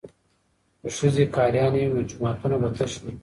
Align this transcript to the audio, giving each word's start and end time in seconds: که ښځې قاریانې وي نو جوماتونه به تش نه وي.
که 0.81 0.87
ښځې 0.97 1.23
قاریانې 1.35 1.81
وي 1.85 1.91
نو 1.93 2.01
جوماتونه 2.09 2.55
به 2.61 2.69
تش 2.77 2.93
نه 3.03 3.09
وي. 3.13 3.15